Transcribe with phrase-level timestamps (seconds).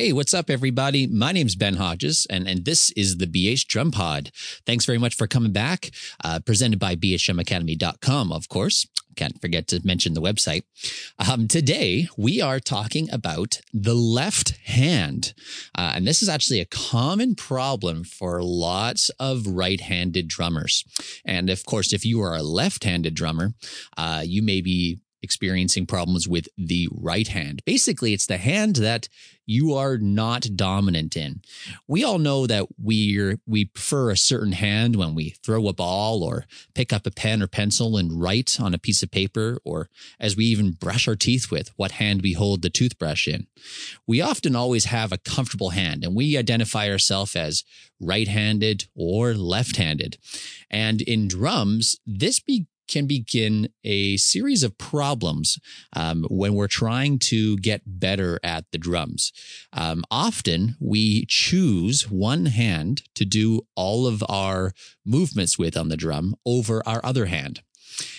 [0.00, 1.06] Hey, what's up, everybody?
[1.06, 4.30] My name's Ben Hodges, and, and this is the BH Drum Pod.
[4.64, 5.90] Thanks very much for coming back.
[6.24, 8.86] Uh, presented by BHDrumAcademy.com, of course.
[9.16, 10.62] Can't forget to mention the website.
[11.18, 15.34] Um, today, we are talking about the left hand.
[15.74, 20.82] Uh, and this is actually a common problem for lots of right handed drummers.
[21.26, 23.52] And of course, if you are a left handed drummer,
[23.98, 27.62] uh, you may be experiencing problems with the right hand.
[27.64, 29.08] Basically, it's the hand that
[29.50, 31.40] you are not dominant in.
[31.88, 36.22] We all know that we we prefer a certain hand when we throw a ball
[36.22, 39.88] or pick up a pen or pencil and write on a piece of paper or
[40.20, 43.48] as we even brush our teeth with what hand we hold the toothbrush in.
[44.06, 47.64] We often always have a comfortable hand and we identify ourselves as
[48.00, 50.16] right-handed or left-handed.
[50.70, 55.58] And in drums, this be can begin a series of problems
[55.94, 59.32] um, when we're trying to get better at the drums.
[59.72, 64.72] Um, often we choose one hand to do all of our
[65.06, 67.62] movements with on the drum over our other hand.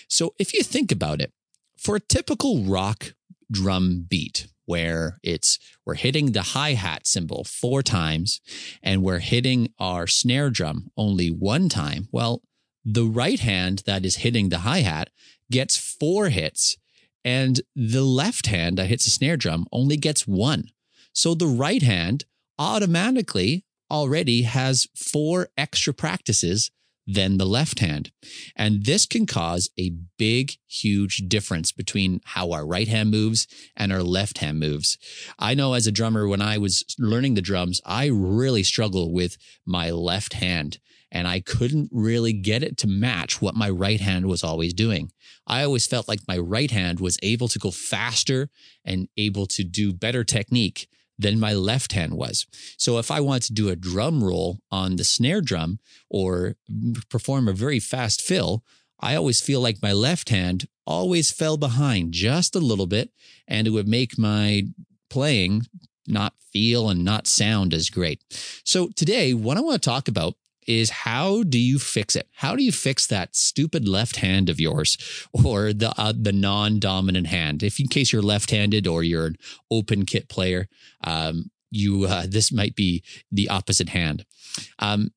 [0.08, 1.34] So if you think about it,
[1.78, 3.14] for a typical rock
[3.52, 8.40] drum beat, where it's we're hitting the hi-hat cymbal four times
[8.82, 12.08] and we're hitting our snare drum only one time.
[12.12, 12.42] Well,
[12.84, 15.10] the right hand that is hitting the hi hat
[15.50, 16.78] gets four hits,
[17.24, 20.66] and the left hand that hits the snare drum only gets one.
[21.14, 22.26] So the right hand
[22.58, 26.72] automatically already has four extra practices
[27.08, 28.12] than the left hand.
[28.56, 33.92] And this can cause a big, huge difference between how our right hand moves and
[33.92, 34.98] our left hand moves.
[35.40, 39.38] I know as a drummer, when I was learning the drums, I really struggle with
[39.66, 40.80] my left hand
[41.12, 45.12] and I couldn't really get it to match what my right hand was always doing.
[45.46, 48.50] I always felt like my right hand was able to go faster
[48.86, 50.88] and able to do better technique
[51.22, 52.46] than my left hand was.
[52.78, 56.56] So if I wanted to do a drum roll on the snare drum or
[57.10, 58.64] perform a very fast fill,
[59.00, 63.12] I always feel like my left hand always fell behind just a little bit
[63.48, 64.64] and it would make my
[65.10, 65.68] playing
[66.08, 68.24] not feel and not sound as great.
[68.64, 70.36] So today, what I want to talk about
[70.68, 72.28] is how do you fix it?
[72.34, 74.98] How do you fix that stupid left hand of yours
[75.34, 77.64] or the uh, the non-dominant hand?
[77.64, 79.38] If in case you're left-handed or you're an
[79.70, 80.68] open kit player,
[81.04, 84.26] um, you uh, this might be the opposite hand.
[84.80, 85.12] Um,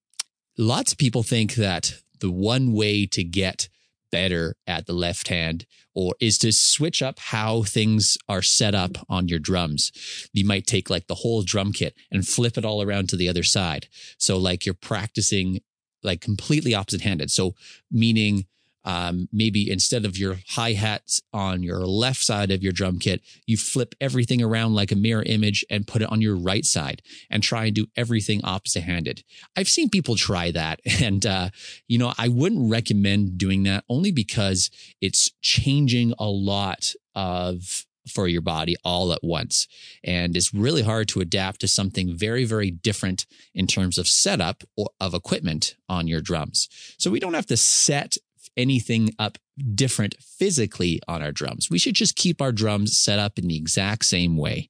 [0.56, 3.68] lots of people think that the one way to get
[4.14, 8.92] better at the left hand or is to switch up how things are set up
[9.08, 9.90] on your drums.
[10.32, 13.28] You might take like the whole drum kit and flip it all around to the
[13.28, 13.88] other side.
[14.16, 15.62] So like you're practicing
[16.04, 17.32] like completely opposite handed.
[17.32, 17.56] So
[17.90, 18.46] meaning
[18.84, 23.22] um, maybe instead of your hi hats on your left side of your drum kit,
[23.46, 27.02] you flip everything around like a mirror image and put it on your right side
[27.30, 29.24] and try and do everything opposite handed.
[29.56, 30.80] I've seen people try that.
[31.04, 31.50] And, uh,
[31.86, 34.70] you know, I wouldn't recommend doing that only because
[35.02, 39.66] it's changing a lot of for your body all at once.
[40.02, 44.62] And it's really hard to adapt to something very, very different in terms of setup
[45.00, 46.68] of equipment on your drums.
[46.98, 48.16] So we don't have to set
[48.56, 49.38] anything up
[49.74, 51.70] different physically on our drums.
[51.70, 54.68] We should just keep our drums set up in the exact same way.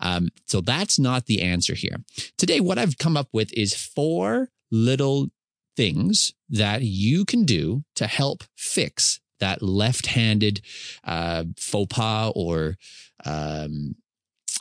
[0.00, 1.96] Um, so that's not the answer here.
[2.38, 5.28] Today, what I've come up with is four little
[5.76, 10.60] things that you can do to help fix that left-handed
[11.04, 12.76] uh, faux pas or
[13.24, 13.96] um,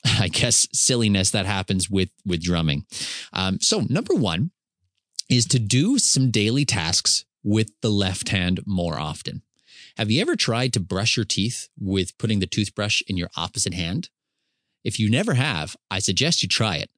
[0.19, 2.85] I guess silliness that happens with with drumming.
[3.31, 4.51] Um, so number one
[5.29, 9.41] is to do some daily tasks with the left hand more often.
[9.97, 13.73] Have you ever tried to brush your teeth with putting the toothbrush in your opposite
[13.73, 14.09] hand?
[14.83, 16.89] If you never have, I suggest you try it.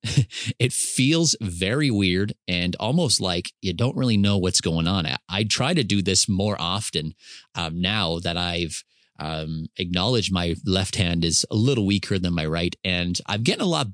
[0.59, 5.05] it feels very weird and almost like you don't really know what's going on.
[5.29, 7.13] I try to do this more often
[7.53, 8.83] um, now that I've
[9.19, 13.61] um, acknowledged my left hand is a little weaker than my right, and I'm getting
[13.61, 13.87] a lot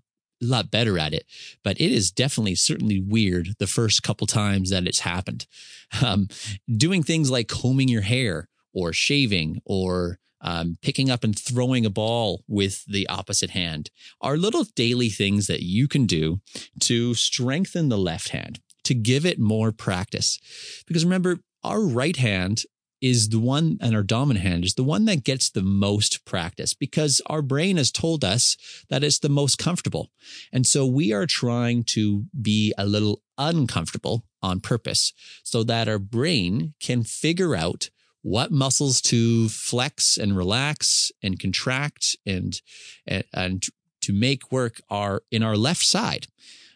[0.45, 1.25] lot better at it,
[1.63, 5.45] but it is definitely certainly weird the first couple times that it's happened.
[6.01, 6.29] Um,
[6.73, 11.89] doing things like combing your hair or shaving or um, picking up and throwing a
[11.89, 13.89] ball with the opposite hand
[14.21, 16.39] are little daily things that you can do
[16.79, 20.39] to strengthen the left hand, to give it more practice.
[20.87, 22.63] Because remember, our right hand
[23.01, 26.73] is the one, and our dominant hand is the one that gets the most practice
[26.73, 28.55] because our brain has told us
[28.89, 30.11] that it's the most comfortable.
[30.53, 35.13] And so we are trying to be a little uncomfortable on purpose
[35.43, 37.89] so that our brain can figure out
[38.21, 42.61] what muscles to flex and relax and contract and,
[43.07, 43.65] and, and
[44.01, 46.27] to make work are in our left side.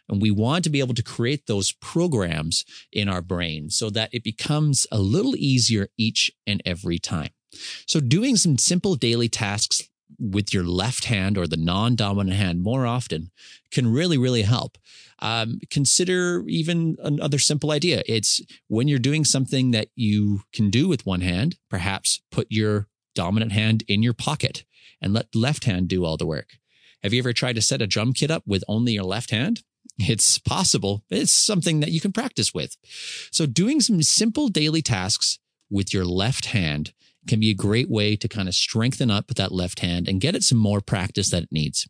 [0.07, 4.09] And we want to be able to create those programs in our brain so that
[4.13, 7.31] it becomes a little easier each and every time.
[7.85, 9.81] So doing some simple daily tasks
[10.19, 13.31] with your left hand or the non-dominant hand more often
[13.71, 14.77] can really, really help.
[15.19, 18.03] Um, consider even another simple idea.
[18.05, 22.87] It's when you're doing something that you can do with one hand, perhaps put your
[23.15, 24.65] dominant hand in your pocket
[25.01, 26.57] and let left hand do all the work.
[27.01, 29.63] Have you ever tried to set a drum kit up with only your left hand?
[29.97, 31.03] It's possible.
[31.09, 32.75] It's something that you can practice with.
[33.31, 35.39] So doing some simple daily tasks
[35.69, 36.93] with your left hand
[37.27, 40.35] can be a great way to kind of strengthen up that left hand and get
[40.35, 41.87] it some more practice that it needs.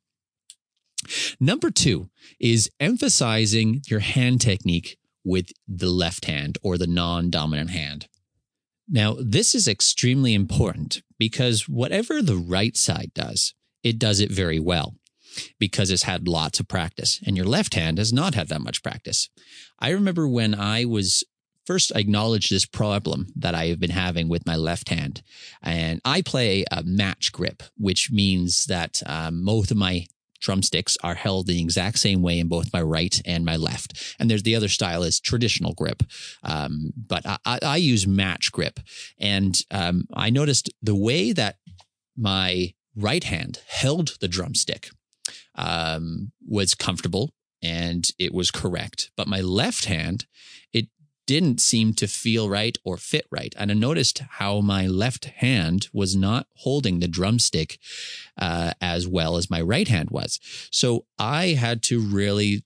[1.40, 2.10] Number two
[2.40, 8.08] is emphasizing your hand technique with the left hand or the non dominant hand.
[8.88, 14.60] Now, this is extremely important because whatever the right side does, it does it very
[14.60, 14.96] well
[15.60, 18.84] because it's had lots of practice and your left hand has not had that much
[18.84, 19.30] practice.
[19.80, 21.24] I remember when I was
[21.66, 25.24] first acknowledged this problem that I have been having with my left hand.
[25.62, 30.06] And I play a match grip, which means that um, both of my
[30.40, 34.16] drumsticks are held the exact same way in both my right and my left.
[34.20, 36.04] And there's the other style is traditional grip.
[36.44, 38.80] Um, but I, I, use match grip.
[39.18, 41.58] And um, I noticed the way that
[42.16, 44.90] my right hand held the drumstick
[45.56, 49.12] um, was comfortable and it was correct.
[49.18, 50.26] But my left hand,
[50.74, 50.88] it
[51.26, 53.54] didn't seem to feel right or fit right.
[53.58, 57.80] And I noticed how my left hand was not holding the drumstick
[58.38, 60.40] uh, as well as my right hand was.
[60.72, 62.64] So I had to really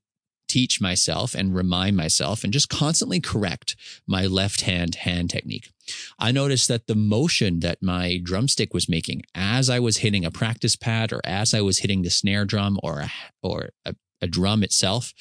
[0.49, 3.75] teach myself and remind myself and just constantly correct
[4.07, 5.69] my left hand hand technique.
[6.17, 10.31] I noticed that the motion that my drumstick was making as I was hitting a
[10.31, 13.11] practice pad or as I was hitting the snare drum or a,
[13.41, 15.13] or a, a drum itself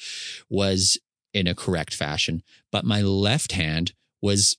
[0.49, 0.97] was
[1.33, 4.57] in a correct fashion, but my left hand was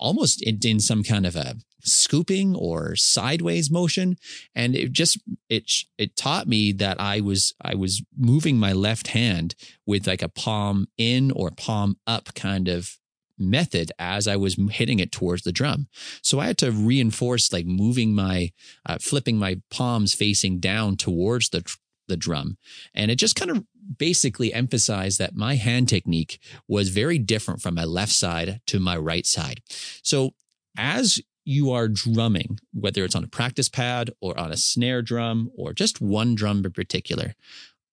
[0.00, 4.16] almost in, in, some kind of a scooping or sideways motion
[4.54, 5.18] and it just
[5.48, 9.54] it it taught me that I was I was moving my left hand
[9.86, 12.98] with like a palm in or palm up kind of
[13.38, 15.86] method as I was hitting it towards the drum.
[16.22, 18.50] So I had to reinforce like moving my
[18.84, 21.64] uh, flipping my palms facing down towards the
[22.08, 22.58] the drum.
[22.94, 23.64] And it just kind of
[23.96, 28.96] basically emphasized that my hand technique was very different from my left side to my
[28.96, 29.60] right side.
[30.02, 30.34] So
[30.76, 35.50] as you are drumming, whether it's on a practice pad or on a snare drum
[35.56, 37.34] or just one drum in particular,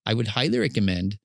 [0.06, 1.18] I would highly recommend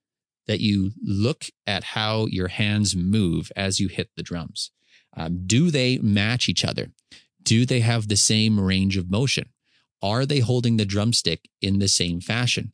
[0.47, 4.71] that you look at how your hands move as you hit the drums.
[5.17, 6.91] Um, do they match each other?
[7.43, 9.51] Do they have the same range of motion?
[10.03, 12.73] Are they holding the drumstick in the same fashion?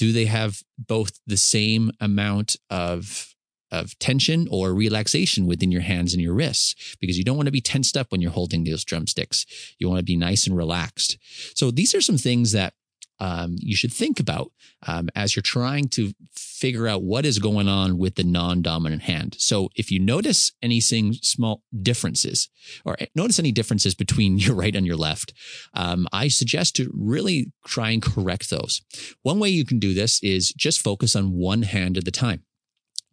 [0.00, 3.34] Do they have both the same amount of
[3.70, 7.52] of tension or relaxation within your hands and your wrists because you don't want to
[7.52, 9.46] be tensed up when you're holding those drumsticks.
[9.78, 11.18] You want to be nice and relaxed.
[11.54, 12.72] So these are some things that
[13.20, 14.50] um, you should think about
[14.86, 19.36] um, as you're trying to figure out what is going on with the non-dominant hand.
[19.38, 22.48] So if you notice anything small differences
[22.84, 25.32] or notice any differences between your right and your left,
[25.74, 28.82] um, I suggest to really try and correct those.
[29.22, 32.44] One way you can do this is just focus on one hand at a time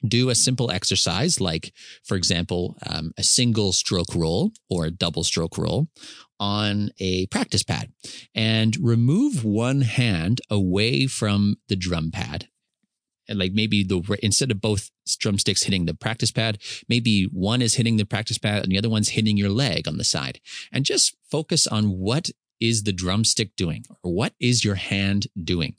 [0.06, 5.24] do a simple exercise like, for example, um, a single stroke roll or a double
[5.24, 5.88] stroke roll
[6.40, 7.92] on a practice pad
[8.36, 12.48] and remove one hand away from the drum pad.
[13.30, 14.90] And like maybe the instead of both
[15.20, 18.90] drumsticks hitting the practice pad, maybe one is hitting the practice pad and the other
[18.90, 20.40] one's hitting your leg on the side.
[20.72, 22.30] And just focus on what
[22.60, 25.76] is the drumstick doing or what is your hand doing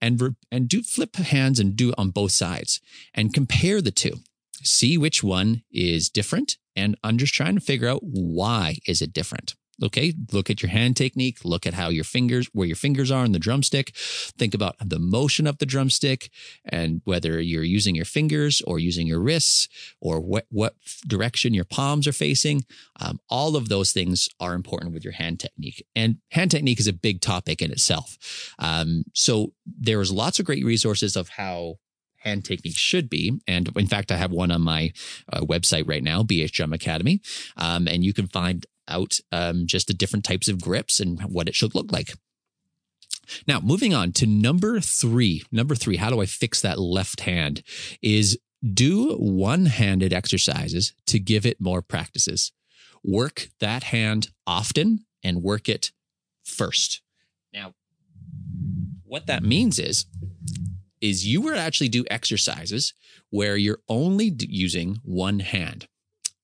[0.00, 2.80] and and do flip hands and do on both sides
[3.14, 4.14] and compare the two
[4.62, 9.12] see which one is different and i'm just trying to figure out why is it
[9.12, 10.12] different Okay.
[10.32, 11.44] Look at your hand technique.
[11.44, 13.92] Look at how your fingers, where your fingers are in the drumstick.
[13.94, 16.30] Think about the motion of the drumstick
[16.64, 19.68] and whether you're using your fingers or using your wrists
[20.00, 20.74] or what, what
[21.06, 22.64] direction your palms are facing.
[23.00, 25.84] Um, all of those things are important with your hand technique.
[25.94, 28.18] And hand technique is a big topic in itself.
[28.58, 31.76] Um, so there's lots of great resources of how
[32.18, 33.40] hand technique should be.
[33.46, 34.92] And in fact, I have one on my
[35.32, 37.20] uh, website right now, BH Drum Academy.
[37.56, 41.48] Um, and you can find out um, just the different types of grips and what
[41.48, 42.12] it should look like.
[43.46, 45.42] Now, moving on to number three.
[45.52, 47.62] Number three, how do I fix that left hand?
[48.00, 48.38] Is
[48.74, 52.52] do one handed exercises to give it more practices.
[53.04, 55.92] Work that hand often and work it
[56.44, 57.02] first.
[57.52, 57.74] Now,
[59.04, 60.06] What that means is,
[61.00, 62.92] is you would actually do exercises
[63.30, 65.86] where you're only using one hand.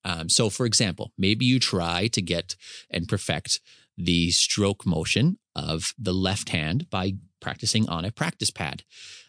[0.05, 2.55] Um, so, for example, maybe you try to get
[2.89, 3.59] and perfect
[3.97, 8.83] the stroke motion of the left hand by practicing on a practice pad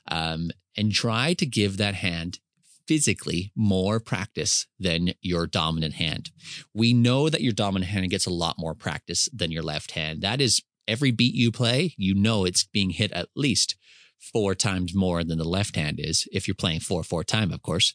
[0.09, 2.38] um, and try to give that hand
[2.87, 6.30] physically more practice than your dominant hand.
[6.73, 10.23] We know that your dominant hand gets a lot more practice than your left hand.
[10.23, 13.76] That is every beat you play, you know it's being hit at least
[14.18, 17.62] four times more than the left hand is if you're playing four four time, of
[17.62, 17.95] course.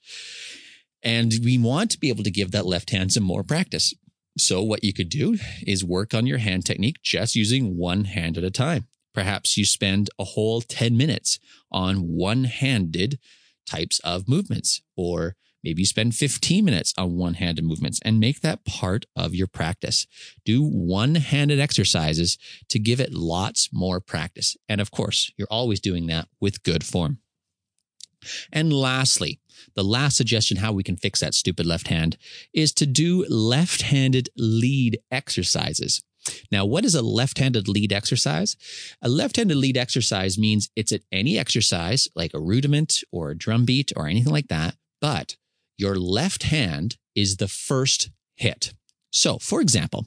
[1.03, 3.93] And we want to be able to give that left hand some more practice.
[4.38, 8.38] So what you could do is work on your hand technique just using one hand
[8.38, 8.88] at a time.
[9.13, 11.39] Perhaps you spend a whole 10 minutes
[11.72, 13.20] on one handed
[13.65, 18.41] types of movements, or maybe you spend 15 minutes on one handed movements and make
[18.41, 20.08] that part of your practice.
[20.46, 22.38] Do one handed exercises
[22.70, 24.55] to give it lots more practice.
[24.70, 27.20] And of course, you're always doing that with good form.
[28.51, 29.40] And lastly,
[29.75, 32.18] the last suggestion how we can fix that stupid left hand
[32.54, 36.04] is to do left handed lead exercises.
[36.51, 38.56] Now, what is a left handed lead exercise?
[39.01, 43.38] A left handed lead exercise means it's at any exercise like a rudiment or a
[43.38, 45.36] drum beat or anything like that, but
[45.78, 48.74] your left hand is the first hit.
[49.12, 50.06] So, for example,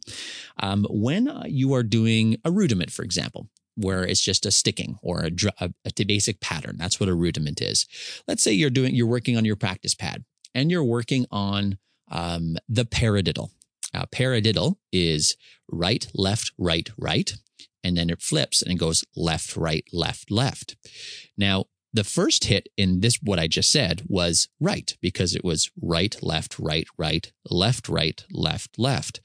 [0.63, 5.25] um, when you are doing a rudiment, for example, where it's just a sticking or
[5.25, 6.77] a, a, a basic pattern.
[6.79, 7.87] That's what a rudiment is.
[8.29, 11.79] Let's say you're doing, you're working on your practice pad and you're working on
[12.11, 13.51] um, the paradiddle.
[14.13, 15.37] Paradiddle is
[15.71, 17.33] right, left, right, right.
[17.83, 20.77] And then it flips and it goes left, right, left, left.
[21.37, 25.71] Now, the first hit in this, what I just said, was right because it was
[25.81, 29.21] right, left, right, right, left, right, left, left.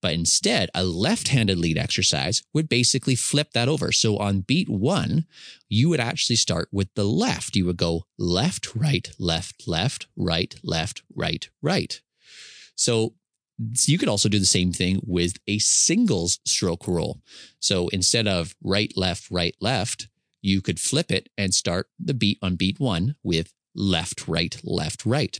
[0.00, 3.90] But instead, a left handed lead exercise would basically flip that over.
[3.90, 5.26] So on beat one,
[5.68, 7.56] you would actually start with the left.
[7.56, 12.00] You would go left, right, left, left, right, left, right, right.
[12.76, 13.14] So
[13.86, 17.20] you could also do the same thing with a singles stroke roll.
[17.58, 20.06] So instead of right, left, right, left,
[20.42, 25.06] you could flip it and start the beat on beat one with left, right, left,
[25.06, 25.38] right.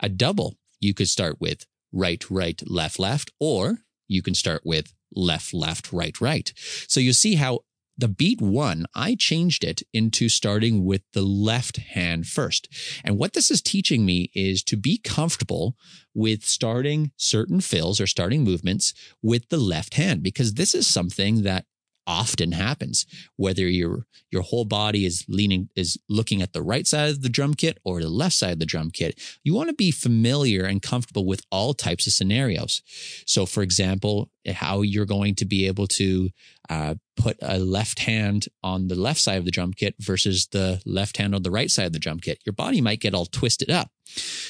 [0.00, 4.94] A double, you could start with right, right, left, left, or you can start with
[5.14, 6.52] left, left, right, right.
[6.88, 7.60] So you see how
[7.98, 12.68] the beat one, I changed it into starting with the left hand first.
[13.02, 15.76] And what this is teaching me is to be comfortable
[16.14, 21.42] with starting certain fills or starting movements with the left hand, because this is something
[21.42, 21.64] that
[22.06, 27.10] often happens whether your your whole body is leaning is looking at the right side
[27.10, 29.18] of the drum kit or the left side of the drum kit.
[29.42, 32.82] You want to be familiar and comfortable with all types of scenarios.
[33.26, 36.30] So for example how you're going to be able to
[36.68, 40.80] uh, put a left hand on the left side of the drum kit versus the
[40.84, 42.40] left hand on the right side of the drum kit.
[42.44, 43.90] Your body might get all twisted up.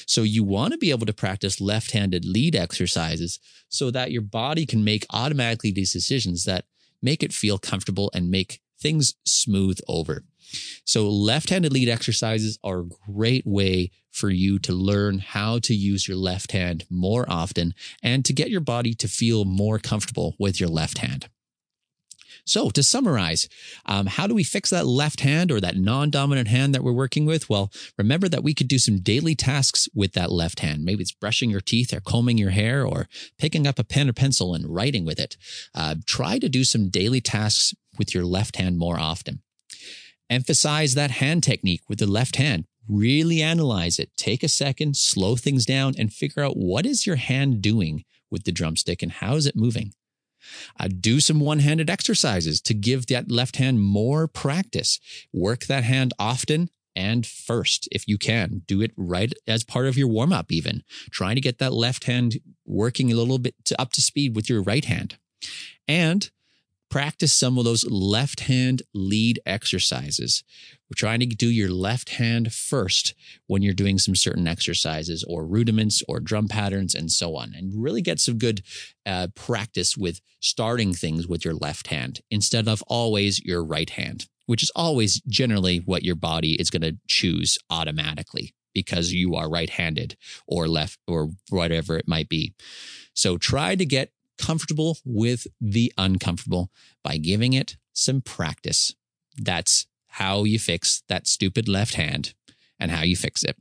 [0.05, 4.65] So you want to be able to practice left-handed lead exercises so that your body
[4.65, 6.65] can make automatically these decisions that
[7.01, 10.23] make it feel comfortable and make things smooth over.
[10.85, 16.07] So left-handed lead exercises are a great way for you to learn how to use
[16.07, 20.59] your left hand more often and to get your body to feel more comfortable with
[20.59, 21.29] your left hand.
[22.47, 23.49] So to summarize,
[23.85, 27.25] um, how do we fix that left hand or that non-dominant hand that we're working
[27.25, 27.49] with?
[27.49, 30.85] Well, remember that we could do some daily tasks with that left hand.
[30.85, 34.13] Maybe it's brushing your teeth or combing your hair or picking up a pen or
[34.13, 35.35] pencil and writing with it.
[35.75, 39.41] Uh, try to do some daily tasks with your left hand more often.
[40.29, 42.65] Emphasize that hand technique with the left hand.
[42.87, 44.11] Really analyze it.
[44.15, 48.45] Take a second, slow things down, and figure out what is your hand doing with
[48.45, 49.91] the drumstick and how is it moving.
[50.79, 54.99] Uh, do some one handed exercises to give that left hand more practice.
[55.33, 58.63] Work that hand often and first if you can.
[58.65, 60.83] Do it right as part of your warm up, even.
[61.11, 64.49] Trying to get that left hand working a little bit to, up to speed with
[64.49, 65.17] your right hand.
[65.87, 66.29] And
[66.89, 70.43] practice some of those left hand lead exercises.
[70.89, 73.13] We're trying to do your left hand first
[73.47, 77.81] when you're doing some certain exercises or rudiments or drum patterns and so on, and
[77.81, 78.61] really get some good
[79.05, 84.27] uh, practice with starting things with your left hand instead of always your right hand,
[84.45, 89.49] which is always generally what your body is going to choose automatically because you are
[89.49, 90.15] right handed
[90.47, 92.53] or left or whatever it might be.
[93.15, 96.69] So try to get comfortable with the uncomfortable
[97.03, 98.93] by giving it some practice.
[99.37, 102.33] That's how you fix that stupid left hand
[102.79, 103.57] and how you fix it.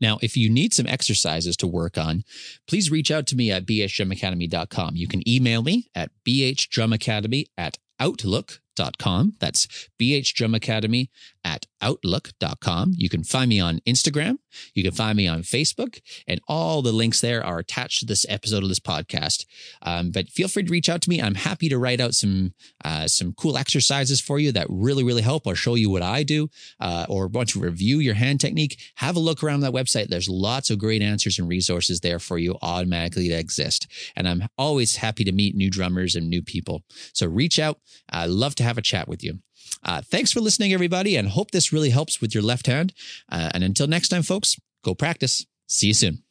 [0.00, 2.24] Now, if you need some exercises to work on,
[2.66, 4.96] please reach out to me at bhdrumacademy.com.
[4.96, 9.34] You can email me at bhdrumacademy at outlook.com outlook.com.
[9.40, 11.10] That's BH Drum Academy
[11.44, 12.92] at outlook.com.
[12.96, 14.36] You can find me on Instagram.
[14.74, 18.26] You can find me on Facebook, and all the links there are attached to this
[18.28, 19.46] episode of this podcast.
[19.82, 21.22] Um, but feel free to reach out to me.
[21.22, 25.22] I'm happy to write out some uh, some cool exercises for you that really really
[25.22, 25.46] help.
[25.46, 26.48] I'll show you what I do,
[26.80, 28.78] uh, or want to review your hand technique.
[28.96, 30.08] Have a look around that website.
[30.08, 33.86] There's lots of great answers and resources there for you automatically to exist.
[34.16, 36.82] And I'm always happy to meet new drummers and new people.
[37.14, 37.78] So reach out.
[38.10, 39.40] I love to have a chat with you.
[39.82, 42.92] Uh, thanks for listening, everybody, and hope this really helps with your left hand.
[43.30, 45.46] Uh, and until next time, folks, go practice.
[45.66, 46.22] See you soon.